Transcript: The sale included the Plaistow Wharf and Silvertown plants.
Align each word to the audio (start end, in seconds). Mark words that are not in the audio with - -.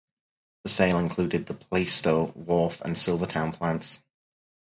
The 0.63 0.69
sale 0.71 0.97
included 0.97 1.45
the 1.45 1.53
Plaistow 1.53 2.35
Wharf 2.35 2.81
and 2.81 2.97
Silvertown 2.97 3.51
plants. 3.51 4.01